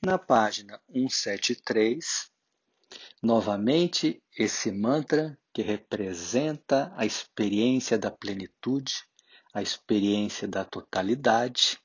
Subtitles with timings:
[0.00, 2.30] Na página 173,
[3.20, 8.94] novamente esse mantra que representa a experiência da plenitude,
[9.52, 11.80] a experiência da totalidade,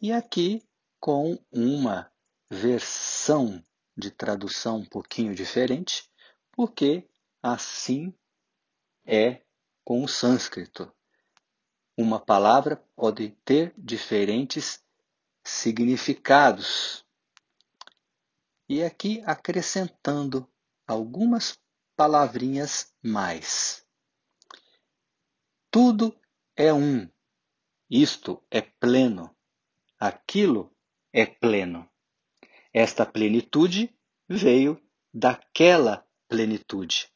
[0.00, 0.66] e aqui
[0.98, 2.10] com uma
[2.50, 3.64] versão
[3.96, 6.10] de tradução um pouquinho diferente,
[6.50, 7.08] porque
[7.40, 8.12] assim
[9.06, 9.42] é
[9.84, 10.92] com o sânscrito.
[11.96, 14.82] Uma palavra pode ter diferentes
[15.44, 17.06] significados.
[18.70, 20.46] E aqui acrescentando
[20.86, 21.58] algumas
[21.96, 23.82] palavrinhas mais.
[25.70, 26.14] Tudo
[26.54, 27.08] é um.
[27.88, 29.34] Isto é pleno.
[29.98, 30.70] Aquilo
[31.12, 31.88] é pleno.
[32.70, 33.90] Esta plenitude
[34.28, 34.78] veio
[35.14, 37.08] daquela plenitude.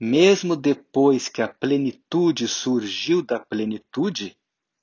[0.00, 4.34] Mesmo depois que a plenitude surgiu da plenitude,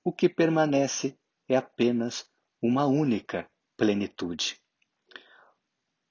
[0.04, 1.18] o que permanece
[1.50, 2.30] é apenas
[2.62, 4.62] uma única plenitude.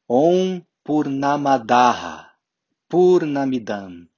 [0.09, 2.27] Om Purnamadaha
[2.89, 4.09] Purnamidam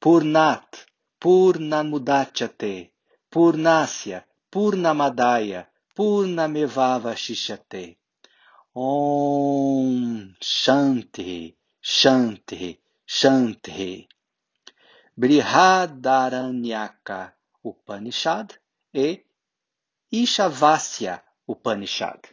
[0.00, 0.86] Purnat
[1.20, 2.90] Purnamudachyate
[3.28, 7.96] Purnasya Purnamadaya Purnamevava Shishate
[8.76, 14.06] Om Shanti Shanti Shanti
[15.18, 17.32] Brihadaranyaka
[17.64, 18.54] Upanishad
[18.94, 19.24] e
[20.12, 22.28] Ishavasya Upanishad.